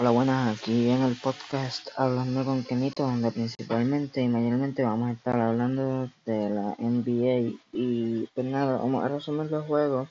Hola, 0.00 0.12
buenas, 0.12 0.58
aquí 0.58 0.88
en 0.88 1.02
el 1.02 1.14
podcast 1.14 1.90
Hablando 1.94 2.42
con 2.42 2.64
Kenito, 2.64 3.02
donde 3.02 3.30
principalmente 3.32 4.22
y 4.22 4.28
mayormente 4.28 4.82
vamos 4.82 5.10
a 5.10 5.12
estar 5.12 5.38
hablando 5.38 6.10
de 6.24 6.48
la 6.48 6.74
NBA. 6.78 7.58
Y 7.74 8.26
pues 8.28 8.46
nada, 8.46 8.78
vamos 8.78 9.04
a 9.04 9.08
resumir 9.08 9.50
los 9.50 9.66
juegos 9.66 10.08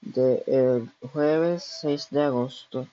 del 0.00 0.88
jueves 1.12 1.64
6 1.80 2.10
de 2.12 2.22
agosto. 2.22 2.86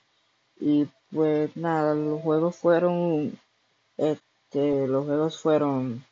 Y 0.60 0.88
pues 1.12 1.56
nada, 1.56 1.94
los 1.94 2.20
juegos 2.24 2.56
fueron, 2.56 3.40
este, 3.98 4.88
los 4.88 5.06
juegos 5.06 5.38
fueron 5.38 6.04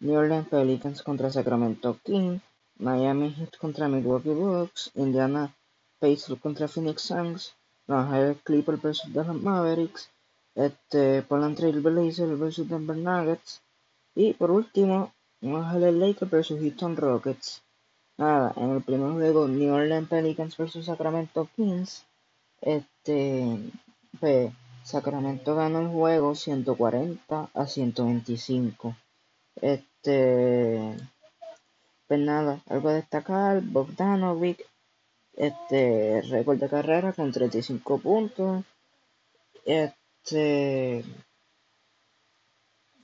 New 0.00 0.18
Orleans 0.18 0.48
Pelicans 0.48 1.02
contra 1.02 1.30
Sacramento 1.30 2.00
Kings, 2.02 2.42
Miami 2.78 3.32
Heat 3.32 3.56
contra 3.58 3.86
Milwaukee 3.86 4.30
Bucks, 4.30 4.90
Indiana 4.96 5.54
Pacers 6.00 6.40
contra 6.40 6.66
Phoenix 6.66 7.02
Suns, 7.02 7.54
los 7.88 7.98
Ángeles 7.98 8.36
Clippers 8.44 8.82
versus 8.82 9.12
Dallas 9.12 9.34
Mavericks, 9.34 10.10
este, 10.54 11.22
Portland 11.22 11.56
Trail 11.56 11.80
Blazers 11.80 12.38
versus 12.38 12.68
Denver 12.68 12.96
Nuggets 12.96 13.62
y 14.14 14.34
por 14.34 14.50
último 14.50 15.12
Los 15.40 15.64
Ángeles 15.64 15.94
Lakers 15.94 16.30
versus 16.30 16.60
Houston 16.60 16.96
Rockets. 16.96 17.62
Nada, 18.18 18.52
en 18.56 18.70
el 18.70 18.82
primer 18.82 19.12
juego 19.12 19.48
New 19.48 19.72
Orleans 19.72 20.08
Pelicans 20.08 20.56
versus 20.56 20.86
Sacramento 20.86 21.48
Kings, 21.56 22.04
este, 22.60 23.58
pues 24.20 24.52
Sacramento 24.82 25.54
ganó 25.54 25.80
el 25.80 25.88
juego 25.88 26.34
140 26.34 27.50
a 27.54 27.66
125. 27.66 28.96
Este, 29.60 30.96
pues 32.06 32.20
nada, 32.20 32.60
algo 32.66 32.88
a 32.88 32.94
destacar, 32.94 33.62
Bogdanovic 33.62 34.66
este 35.38 36.20
récord 36.22 36.58
de 36.58 36.68
carrera 36.68 37.12
con 37.12 37.30
35 37.32 37.98
puntos. 38.00 38.64
Este, 39.64 41.04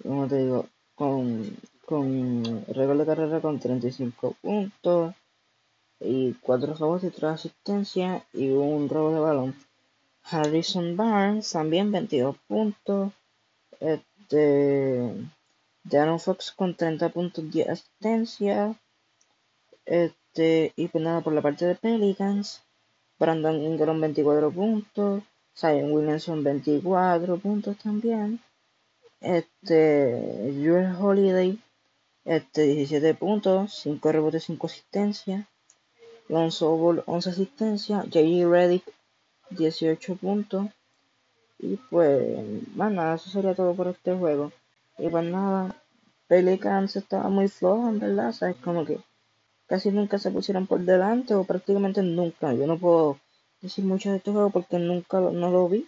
como 0.03 0.27
te 0.27 0.39
digo, 0.39 0.67
con, 0.95 1.57
con 1.87 2.67
récord 2.67 2.99
de 2.99 3.07
carrera 3.07 3.41
con 3.41 3.61
35 3.61 4.37
puntos 4.43 5.15
y 6.01 6.33
4 6.35 6.75
robos 6.75 7.05
y 7.05 7.11
3 7.11 7.25
asistencias 7.25 8.25
y 8.33 8.51
un 8.51 8.89
robo 8.89 9.15
de 9.15 9.21
balón. 9.21 9.55
Harrison 10.25 10.97
Barnes 10.97 11.53
también 11.53 11.93
22 11.93 12.37
puntos. 12.49 13.13
Este, 13.79 15.15
Darren 15.85 16.19
Fox 16.19 16.51
con 16.51 16.75
30 16.75 17.11
puntos, 17.11 17.49
10 17.49 17.69
asistencias. 17.69 18.77
Este, 19.85 20.24
y 20.37 20.89
pues 20.89 21.05
nada, 21.05 21.21
por 21.21 21.33
la 21.33 21.43
parte 21.43 21.65
de 21.65 21.77
Pelicans, 21.77 22.63
Brandon 23.19 23.61
Ingram 23.63 24.01
24 24.01 24.51
puntos, 24.51 25.23
Zion 25.57 25.93
Williamson 25.93 26.43
24 26.43 27.39
puntos 27.39 27.79
también. 27.79 28.41
Este, 29.21 30.53
Holiday, 30.99 31.59
este, 32.25 32.63
17 32.63 33.15
puntos, 33.15 33.75
5 33.83 34.13
rebotes, 34.13 34.45
5 34.45 34.67
asistencias. 34.67 35.47
Lonzo 36.29 36.77
Ball, 36.77 37.05
11 37.07 37.31
asistencias. 37.31 38.05
J.J. 38.05 38.49
Reddick, 38.49 38.85
18 39.51 40.17
puntos. 40.17 40.67
Y 41.61 41.77
pues, 41.91 42.37
nada, 42.75 43.15
eso 43.15 43.31
sería 43.31 43.55
todo 43.55 43.75
por 43.75 43.87
este 43.87 44.15
juego. 44.15 44.53
Y 44.99 45.09
pues 45.09 45.25
nada, 45.25 45.81
Pelicans 46.27 46.97
estaba 46.97 47.29
muy 47.29 47.49
flojo, 47.49 47.89
en 47.89 48.01
verdad, 48.01 48.33
¿sabes? 48.33 48.57
Como 48.57 48.85
que 48.85 48.99
casi 49.67 49.91
nunca 49.91 50.19
se 50.19 50.31
pusieron 50.31 50.67
por 50.67 50.81
delante 50.81 51.35
o 51.35 51.45
prácticamente 51.45 52.03
nunca. 52.03 52.53
Yo 52.55 52.67
no 52.67 52.79
puedo 52.79 53.19
decir 53.61 53.85
mucho 53.85 54.11
de 54.11 54.19
este 54.19 54.33
juego 54.33 54.51
porque 54.51 54.79
nunca 54.79 55.21
no 55.21 55.51
lo 55.51 55.69
vi. 55.69 55.87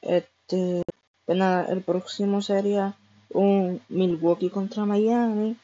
Este, 0.00 0.82
pues 1.24 1.38
nada, 1.38 1.66
el 1.66 1.82
próximo 1.82 2.42
sería 2.42 2.96
un 3.30 3.80
Milwaukee 3.88 4.50
contra 4.50 4.84
Miami, 4.84 5.56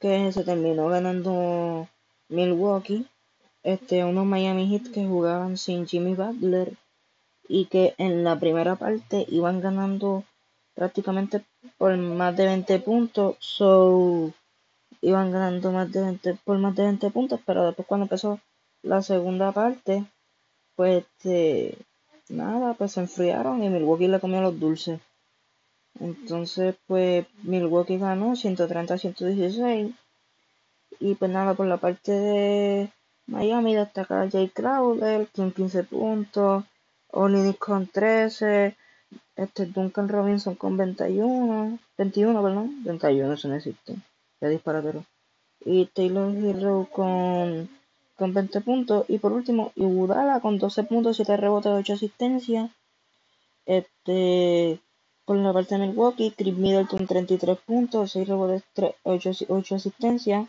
que 0.00 0.32
se 0.32 0.44
terminó 0.44 0.88
ganando 0.88 1.88
Milwaukee. 2.28 3.06
Este, 3.62 4.04
unos 4.04 4.26
Miami 4.26 4.68
Heat 4.68 4.92
que 4.92 5.06
jugaban 5.06 5.56
sin 5.56 5.86
Jimmy 5.86 6.14
Butler 6.14 6.72
y 7.48 7.66
que 7.66 7.94
en 7.98 8.24
la 8.24 8.40
primera 8.40 8.76
parte 8.76 9.24
iban 9.28 9.60
ganando 9.60 10.24
prácticamente 10.74 11.44
por 11.78 11.96
más 11.96 12.36
de 12.36 12.46
20 12.46 12.78
puntos. 12.80 13.36
So, 13.38 14.32
iban 15.02 15.32
ganando 15.32 15.72
más 15.72 15.90
de 15.92 16.00
20, 16.00 16.38
por 16.44 16.58
más 16.58 16.74
de 16.76 16.84
20 16.84 17.10
puntos, 17.10 17.40
pero 17.44 17.66
después 17.66 17.86
cuando 17.86 18.04
empezó 18.04 18.40
la 18.82 19.02
segunda 19.02 19.52
parte, 19.52 20.04
pues 20.76 21.04
este, 21.04 21.76
nada, 22.28 22.74
pues 22.74 22.92
se 22.92 23.00
enfriaron 23.00 23.62
y 23.62 23.68
Milwaukee 23.68 24.08
le 24.08 24.20
comió 24.20 24.40
los 24.40 24.58
dulces. 24.58 25.00
Entonces, 26.00 26.76
pues 26.86 27.26
Milwaukee 27.42 27.98
ganó 27.98 28.36
130 28.36 28.94
a 28.94 28.98
116. 28.98 29.92
Y 31.00 31.14
pues 31.16 31.30
nada, 31.30 31.54
por 31.54 31.66
la 31.66 31.78
parte 31.78 32.12
de 32.12 32.90
Miami 33.26 33.74
destaca 33.74 34.30
Jay 34.30 34.48
Crowder 34.48 35.26
con 35.34 35.52
15 35.52 35.84
puntos, 35.84 36.64
Olinik 37.08 37.58
con 37.58 37.88
13, 37.88 38.76
este 39.36 39.66
Duncan 39.66 40.08
Robinson 40.08 40.54
con 40.54 40.76
21, 40.76 41.78
21, 41.98 42.42
perdón, 42.42 42.84
21 42.84 43.32
eso 43.32 43.48
no 43.48 43.56
existe 43.56 43.96
de 44.42 44.50
disparadero. 44.50 45.04
Y 45.64 45.86
Taylor 45.86 46.34
Hero 46.34 46.88
con, 46.92 47.68
con 48.16 48.34
20 48.34 48.60
puntos. 48.60 49.04
Y 49.08 49.18
por 49.18 49.32
último, 49.32 49.72
Iguodala 49.76 50.40
con 50.40 50.58
12 50.58 50.84
puntos, 50.84 51.16
7 51.16 51.36
rebotes, 51.36 51.72
8 51.72 51.92
asistencias. 51.94 52.70
Este, 53.64 54.80
por 55.24 55.36
la 55.36 55.52
parte 55.52 55.76
de 55.76 55.86
Milwaukee, 55.86 56.34
Chris 56.36 56.56
Middleton 56.56 57.06
33 57.06 57.58
puntos, 57.58 58.12
6 58.12 58.28
rebotes, 58.28 58.64
3, 58.74 58.94
8, 59.04 59.30
8 59.48 59.74
asistencias. 59.76 60.48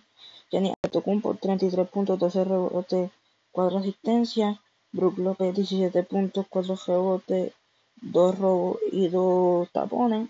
Jenny 0.50 0.74
por 1.22 1.38
33 1.38 1.88
puntos, 1.90 2.20
12 2.20 2.44
rebotes, 2.44 3.12
4 3.52 3.78
asistencias. 3.78 4.60
Brook 4.92 5.18
Lopez 5.18 5.56
17 5.56 6.04
puntos, 6.04 6.46
4 6.50 6.76
rebotes, 6.88 7.54
2 8.02 8.38
robos 8.40 8.78
y 8.92 9.08
2 9.08 9.72
tapones. 9.72 10.30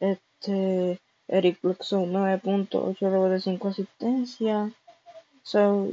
Este, 0.00 1.00
Eric 1.28 1.58
Bledsoe 1.62 2.06
9 2.06 2.38
puntos, 2.38 2.96
8 3.00 3.28
de 3.28 3.40
5 3.40 3.68
asistencias. 3.68 4.72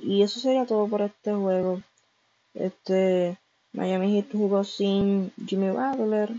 Y 0.04 0.22
eso 0.22 0.40
sería 0.40 0.66
todo 0.66 0.88
por 0.88 1.02
este 1.02 1.34
juego. 1.34 1.82
Este 2.54 3.38
Miami 3.74 4.14
Heat 4.14 4.32
jugó 4.32 4.64
sin 4.64 5.32
Jimmy 5.46 5.70
Butler. 5.70 6.32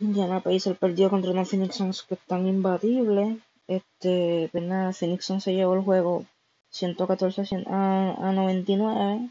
Indiana 0.00 0.40
Pacers 0.40 0.78
perdió 0.78 1.10
contra 1.10 1.32
los 1.32 1.48
Phoenix 1.48 1.76
Suns 1.76 2.02
que 2.02 2.14
están 2.14 2.46
imbatibles. 2.46 3.38
Este, 3.66 4.48
pues 4.52 4.64
nada, 4.64 4.92
Phoenix 4.92 5.24
Suns 5.24 5.44
se 5.44 5.54
llevó 5.54 5.74
el 5.74 5.82
juego 5.82 6.24
114 6.70 7.64
a, 7.66 8.28
a 8.28 8.32
99. 8.32 9.28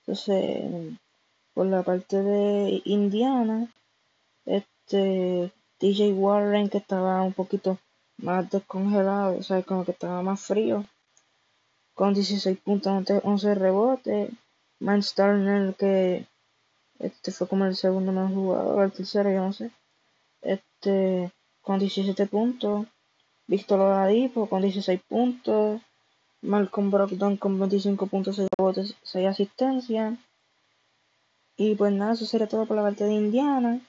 Entonces, 0.00 0.98
por 1.54 1.66
la 1.66 1.82
parte 1.82 2.22
de 2.22 2.82
Indiana, 2.84 3.68
este 4.46 5.52
DJ 5.80 6.12
Warren 6.12 6.68
que 6.68 6.78
estaba 6.78 7.22
un 7.22 7.32
poquito 7.32 7.78
más 8.18 8.50
descongelado, 8.50 9.38
o 9.38 9.42
sea, 9.42 9.62
como 9.62 9.84
que 9.84 9.92
estaba 9.92 10.22
más 10.22 10.40
frío, 10.42 10.84
con 11.94 12.14
16 12.14 12.58
puntos, 12.60 13.04
11 13.24 13.54
rebotes. 13.54 14.30
Miles 14.78 15.14
Turner 15.14 15.74
que 15.74 16.26
este 16.98 17.32
fue 17.32 17.48
como 17.48 17.66
el 17.66 17.76
segundo 17.76 18.12
más 18.12 18.32
jugador, 18.32 18.84
el 18.84 18.92
tercero, 18.92 19.30
yo 19.30 19.42
no 19.42 19.52
sé, 19.52 19.70
este 20.42 21.32
con 21.60 21.78
17 21.78 22.26
puntos. 22.26 22.86
Víctor 23.46 23.80
Oladipo 23.80 24.48
con 24.48 24.62
16 24.62 25.00
puntos. 25.08 25.80
Malcolm 26.42 26.90
Brogdon 26.90 27.36
con 27.36 27.58
25 27.58 28.06
puntos, 28.06 28.36
6 28.36 28.48
rebotes, 28.56 28.94
6 29.02 29.26
asistencias. 29.26 30.18
Y 31.56 31.74
pues 31.74 31.92
nada, 31.92 32.14
eso 32.14 32.24
sería 32.24 32.48
todo 32.48 32.64
por 32.64 32.76
la 32.76 32.82
parte 32.82 33.04
de 33.04 33.12
Indiana. 33.12 33.80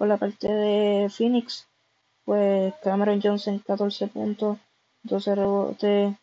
Por 0.00 0.08
la 0.08 0.16
parte 0.16 0.48
de 0.48 1.10
Phoenix, 1.10 1.68
pues 2.24 2.72
Cameron 2.82 3.20
Johnson 3.20 3.58
14 3.58 4.06
puntos, 4.06 4.56
12 5.02 5.34
rebotes 5.34 6.16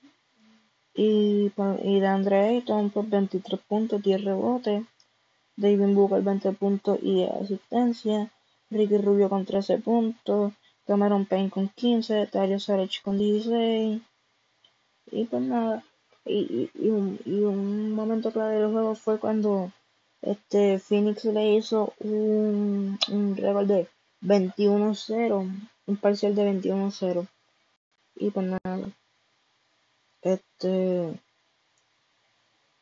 y, 0.96 1.52
y 1.84 2.00
de 2.00 2.08
Andre 2.08 2.40
Ayton 2.48 2.90
por 2.90 3.06
23 3.08 3.62
puntos, 3.68 4.02
10 4.02 4.24
rebotes. 4.24 4.84
David 5.56 5.94
Booker 5.94 6.24
20 6.24 6.54
puntos 6.54 6.98
y 7.04 7.24
asistencia. 7.26 8.32
Ricky 8.72 8.98
Rubio 8.98 9.30
con 9.30 9.46
13 9.46 9.78
puntos. 9.78 10.54
Cameron 10.88 11.28
Payne 11.28 11.52
con 11.52 11.70
15. 11.70 12.30
Dario 12.34 12.60
Saric 12.60 13.04
con 13.04 13.20
16. 13.20 14.02
Y 15.12 15.26
pues 15.26 15.44
nada. 15.44 15.84
Y, 16.26 16.72
y, 16.74 17.20
y 17.26 17.40
un 17.42 17.92
momento 17.92 18.32
clave 18.32 18.56
del 18.56 18.72
juego 18.72 18.96
fue 18.96 19.20
cuando 19.20 19.72
este 20.22 20.80
Phoenix 20.80 21.26
le 21.26 21.56
hizo 21.56 21.94
un, 22.00 22.98
un 23.10 23.36
de 23.36 23.88
21-0, 24.22 25.70
un 25.86 25.98
parcial 25.98 26.36
de 26.36 26.62
21-0. 26.62 27.28
Y 28.16 28.32
pues 28.32 28.48
nada. 28.48 28.90
Este 30.22 31.20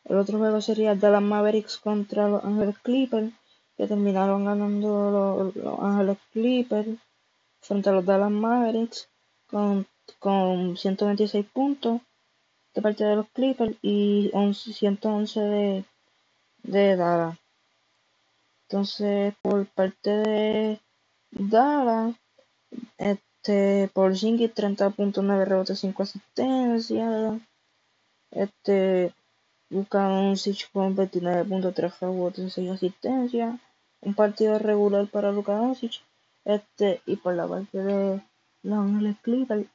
el 0.06 0.18
otro 0.18 0.38
juego 0.38 0.62
sería 0.62 0.94
Dallas 0.94 1.24
Mavericks 1.24 1.78
contra 1.78 2.30
los 2.30 2.44
Angeles 2.44 2.78
Clippers 2.80 3.34
que 3.76 3.88
terminaron 3.88 4.46
ganando 4.46 5.52
los, 5.56 5.80
Ángeles 5.82 6.18
Clippers 6.32 7.00
frente 7.60 7.90
a 7.90 7.94
los 7.94 8.06
Dallas 8.06 8.30
Mavericks 8.30 9.10
con, 9.48 9.88
con 10.20 10.78
126 10.78 11.46
puntos 11.48 12.02
de 12.76 12.82
parte 12.84 13.04
de 13.04 13.16
los 13.16 13.28
Clippers 13.30 13.76
y 13.82 14.32
111 14.54 15.40
de, 15.40 15.86
de 16.68 16.96
Dallas. 16.96 17.38
Entonces, 18.68 19.34
por 19.42 19.68
parte 19.68 20.10
de 20.10 20.80
Dallas, 21.32 22.16
este, 22.98 23.90
por 23.94 24.14
30.9 24.14 25.46
rebotes, 25.46 25.80
5 25.80 26.04
asistencias. 26.04 27.42
Este, 28.32 29.14
Sich 30.36 30.70
con 30.72 30.96
29.3 30.96 32.00
rebotes, 32.00 32.54
6 32.54 32.72
asistencias. 32.72 33.60
Un 34.02 34.14
partido 34.14 34.60
regular 34.60 35.08
para 35.08 35.32
Luka 35.32 35.54
Doncic. 35.54 36.02
Este, 36.44 37.02
y 37.06 37.16
por 37.18 37.36
la 37.36 37.48
parte 37.48 37.78
de 37.78 38.22
Los 38.64 38.80
Ángeles 38.80 39.16
Clippers, 39.22 39.68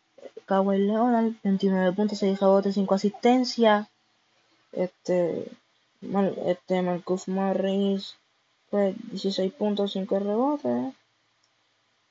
Kawhi 0.46 0.78
Leonard, 0.78 1.32
29.6 1.42 2.38
rebotes, 2.38 2.74
5 2.74 2.94
asistencias. 2.94 3.88
Este, 4.72 5.50
este 6.46 6.82
Marcus 6.82 7.28
Morris, 7.28 8.16
pues 8.70 8.96
16.5 8.96 10.18
rebotes. 10.18 10.94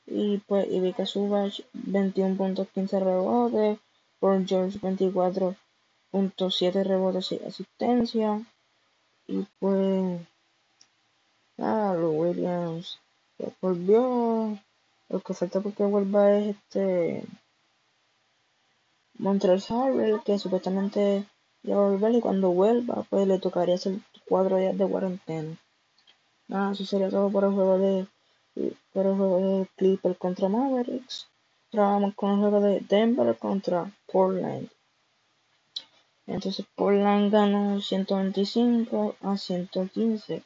Y 0.05 0.37
pues 0.39 0.69
Ivica 0.71 1.05
Subach 1.05 1.61
21.15 1.73 2.99
rebotes. 2.99 3.79
Por 4.19 4.45
George 4.45 4.79
24.7 4.79 6.83
rebotes 6.83 7.31
y 7.31 7.39
asistencia. 7.45 8.45
Y 9.27 9.45
pues 9.59 10.19
nada, 11.57 11.93
los 11.93 12.13
Williams 12.13 12.99
volvió. 13.61 14.59
Lo 15.09 15.19
que 15.21 15.33
falta 15.33 15.61
porque 15.61 15.83
vuelva 15.83 16.37
es 16.37 16.55
este 16.55 17.23
Montreal 19.17 19.63
Harvey, 19.69 20.19
que 20.23 20.37
supuestamente 20.37 21.25
va 21.67 21.75
a 21.75 21.89
volver 21.89 22.15
y 22.15 22.21
cuando 22.21 22.51
vuelva 22.51 23.05
pues 23.09 23.27
le 23.27 23.39
tocaría 23.39 23.75
hacer 23.75 23.99
cuatro 24.27 24.57
días 24.57 24.77
de 24.77 24.87
cuarentena. 24.87 25.57
Nada, 26.47 26.71
eso 26.71 26.85
sería 26.85 27.09
todo 27.09 27.29
por 27.29 27.43
el 27.43 27.51
juego 27.51 27.77
de 27.77 28.07
por 28.93 29.05
el 29.05 29.15
juego 29.15 29.39
de 29.39 29.67
Clipper 29.75 30.17
contra 30.17 30.49
Mavericks. 30.49 31.27
Trabajamos 31.69 32.15
con 32.15 32.31
el 32.31 32.39
juego 32.39 32.61
de 32.61 32.79
Denver 32.81 33.37
contra 33.37 33.91
Portland. 34.11 34.69
Entonces 36.25 36.65
Portland 36.75 37.31
ganó 37.31 37.79
125 37.79 39.15
a 39.21 39.37
115. 39.37 40.43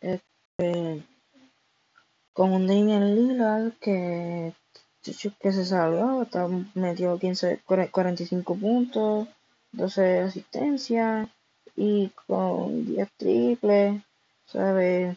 Este, 0.00 1.02
con 2.32 2.52
un 2.52 2.66
Damian 2.66 3.14
Lillard 3.14 3.72
que, 3.80 4.52
que 5.02 5.52
se 5.52 5.64
salió, 5.64 6.26
metió 6.74 7.18
15, 7.18 7.62
45 7.64 8.56
puntos, 8.56 9.28
12 9.76 10.20
asistencias 10.20 11.28
y 11.76 12.10
con 12.26 12.86
10 12.86 13.08
triples, 13.18 14.02
¿sabes? 14.46 15.16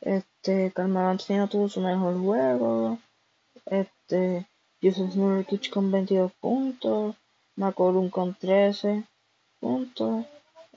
Este, 0.00 0.72
Carmelo 0.72 1.08
Anthony 1.08 1.48
tuvo 1.48 1.68
su 1.68 1.80
mejor 1.80 2.18
juego. 2.20 2.98
Este, 3.66 4.46
Joseph 4.82 5.14
Nurkic 5.14 5.70
con 5.70 5.90
22 5.90 6.32
puntos. 6.40 7.14
McCollum 7.56 8.10
con 8.10 8.34
13 8.34 9.04
puntos. 9.60 10.26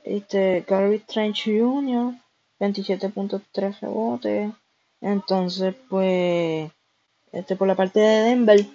Este, 0.03 0.63
Gary 0.67 0.99
Trench 0.99 1.45
Jr. 1.45 2.13
27.3 2.59 3.79
rebotes. 3.81 4.53
Entonces, 5.01 5.75
pues, 5.89 6.71
este, 7.31 7.55
por 7.55 7.67
la 7.67 7.75
parte 7.75 7.99
de 7.99 8.21
Denver, 8.29 8.65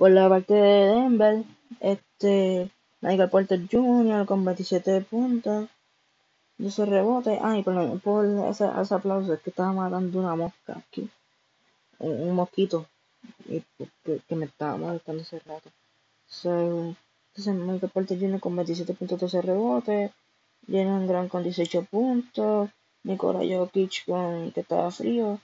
por 0.00 0.10
la 0.12 0.30
parte 0.30 0.54
de 0.54 0.94
Denver, 0.94 1.44
este, 1.78 2.70
Michael 3.02 3.28
Porter 3.28 3.60
Jr. 3.70 4.24
con 4.24 4.42
27 4.46 5.02
puntos. 5.02 5.68
12 6.56 6.86
rebotes. 6.86 7.38
Ay, 7.42 7.62
perdón, 7.62 8.00
por 8.00 8.24
ese, 8.24 8.66
ese 8.80 8.94
aplauso 8.94 9.34
es 9.34 9.40
que 9.42 9.50
estaba 9.50 9.74
matando 9.74 10.18
una 10.18 10.34
mosca 10.36 10.78
aquí. 10.78 11.10
Un, 11.98 12.34
mosquito. 12.34 12.86
Y, 13.46 13.62
que, 14.26 14.36
me 14.36 14.46
estaba 14.46 14.78
molestando 14.78 15.20
ese 15.20 15.38
rato. 15.40 15.68
So, 16.26 16.96
entonces, 17.34 17.54
Michael 17.54 17.92
Porter 17.92 18.18
Jr. 18.18 18.40
con 18.40 18.56
27.12 18.56 19.42
rebotes. 19.42 20.12
Jalen 20.66 21.08
Grant 21.08 21.30
con 21.30 21.42
18 21.42 21.82
puntos. 21.90 22.70
Nikola 23.02 23.40
Jokic 23.40 24.06
con 24.06 24.50
que 24.52 24.60
estaba 24.60 24.90
frío. 24.90 25.38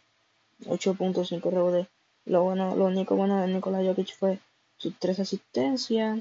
8.5 0.64 1.50
rebotes. 1.50 1.88
Lo 2.26 2.43
bueno, 2.43 2.76
lo 2.76 2.87
único 2.87 3.17
bueno 3.17 3.40
de 3.40 3.49
Nikola 3.49 3.82
Jokic 3.82 4.14
fue 4.17 4.40
sus 4.76 4.99
tres 4.99 5.19
asistencias. 5.20 6.20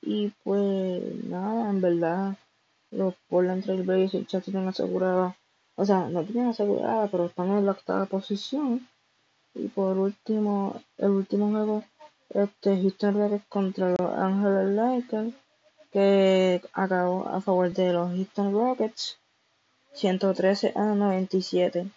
Y 0.00 0.28
pues 0.44 1.02
nada, 1.24 1.70
en 1.70 1.80
verdad 1.80 2.36
los 2.90 3.14
Portland 3.28 3.64
Trail 3.64 3.82
Blazers 3.82 4.26
ya 4.28 4.40
tienen 4.40 4.68
asegurada, 4.68 5.36
o 5.74 5.84
sea, 5.84 6.08
no 6.08 6.24
tienen 6.24 6.48
asegurada, 6.48 7.08
pero 7.08 7.26
están 7.26 7.50
en 7.50 7.66
la 7.66 7.72
octava 7.72 8.06
posición. 8.06 8.86
Y 9.54 9.68
por 9.68 9.98
último, 9.98 10.80
el 10.98 11.10
último 11.10 11.50
juego, 11.50 11.84
este 12.30 12.80
Houston 12.80 13.14
Rockets 13.14 13.46
contra 13.48 13.90
los 13.90 14.00
Angeles 14.00 14.74
Lakers, 14.74 15.34
que 15.90 16.62
acabó 16.72 17.26
a 17.28 17.40
favor 17.40 17.72
de 17.72 17.92
los 17.92 18.10
Houston 18.10 18.52
Rockets, 18.52 19.18
113 19.94 20.72
a 20.76 20.94
97. 20.94 21.90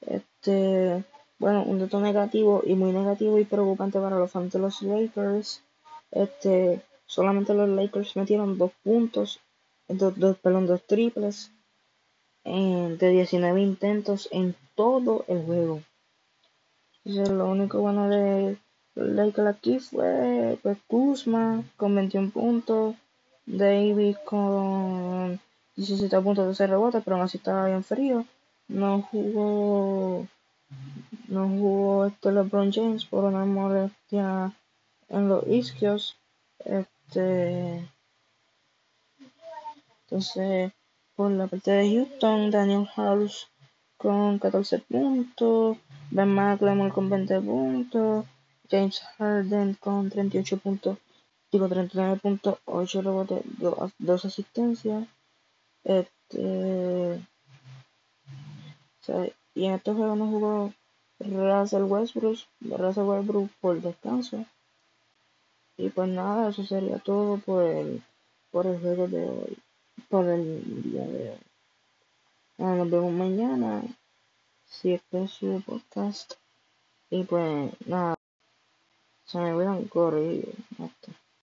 Este, 0.00 1.04
bueno, 1.38 1.62
un 1.64 1.78
dato 1.78 2.00
negativo 2.00 2.62
y 2.64 2.74
muy 2.74 2.92
negativo 2.92 3.38
y 3.38 3.44
preocupante 3.44 3.98
para 4.00 4.18
los 4.18 4.30
fans 4.30 4.52
de 4.52 4.58
los 4.58 4.82
Lakers. 4.82 5.62
Este, 6.10 6.82
solamente 7.06 7.54
los 7.54 7.68
Lakers 7.68 8.16
metieron 8.16 8.58
dos 8.58 8.72
puntos 8.82 9.40
dos, 9.88 10.18
dos, 10.18 10.38
dos 10.42 10.82
triples 10.86 11.50
de 12.44 13.08
19 13.08 13.60
intentos 13.60 14.28
en 14.30 14.54
todo 14.74 15.24
el 15.28 15.44
juego. 15.44 15.82
lo 17.04 17.48
único 17.48 17.80
bueno 17.80 18.08
de 18.08 18.58
Lakers 18.94 19.48
aquí 19.48 19.78
fue 19.78 20.58
pues, 20.62 20.78
Kuzma 20.86 21.64
con 21.76 21.94
21 21.94 22.30
puntos, 22.30 22.96
Davis 23.46 24.16
con 24.24 25.40
17 25.76 26.20
puntos 26.20 26.56
de 26.56 26.66
rebotes, 26.66 27.02
pero 27.02 27.16
aún 27.16 27.24
así 27.24 27.38
estaba 27.38 27.66
bien 27.66 27.82
frío. 27.82 28.24
No 28.68 29.02
jugó 29.02 30.26
no 31.28 31.48
jugó 31.48 32.06
este 32.06 32.32
LeBron 32.32 32.72
James 32.72 33.04
por 33.04 33.24
una 33.24 33.44
molestia 33.44 34.52
en 35.08 35.28
los 35.28 35.46
isquios. 35.46 36.16
Este 36.58 37.88
entonces, 40.14 40.72
por 41.16 41.30
la 41.32 41.46
parte 41.46 41.72
de 41.72 41.90
Houston, 41.90 42.50
Daniel 42.50 42.86
House 42.94 43.48
con 43.96 44.38
14 44.38 44.78
puntos, 44.80 45.78
Ben 46.10 46.28
McLemore 46.28 46.92
con 46.92 47.08
20 47.08 47.40
puntos, 47.40 48.26
James 48.70 49.00
Harden 49.18 49.74
con 49.74 50.10
38 50.10 50.58
puntos, 50.58 50.98
digo 51.50 51.68
39.8 51.68 53.02
rebotes, 53.02 53.42
2 53.98 54.24
asistencias. 54.24 55.08
Este, 55.82 57.20
y 59.54 59.66
en 59.66 59.72
estos 59.74 59.96
juegos 59.96 60.18
no 60.18 60.26
jugó 60.26 60.72
Russell 61.18 61.84
Westbrook, 61.84 62.38
Russell 62.60 63.04
Westbrook 63.04 63.50
por 63.60 63.80
descanso. 63.80 64.44
Y 65.76 65.90
pues 65.90 66.08
nada, 66.08 66.50
eso 66.50 66.64
sería 66.64 66.98
todo 66.98 67.38
por 67.38 67.64
el, 67.64 68.02
por 68.50 68.66
el 68.66 68.80
juego 68.80 69.08
de 69.08 69.28
hoy 69.28 69.58
por 70.08 70.26
el 70.28 70.82
día 70.82 71.06
de 71.06 71.30
hoy. 71.30 71.38
nos 72.58 72.90
vemos 72.90 73.12
mañana. 73.12 73.82
Si 74.64 74.92
es 74.92 75.02
que 75.10 75.28
su 75.28 75.62
podcast. 75.66 76.34
Y 77.10 77.24
pues 77.24 77.72
nada. 77.86 78.16
Se 79.24 79.38
me 79.38 79.66
a 79.66 79.88
correr. 79.88 80.48
Hasta. 80.78 81.23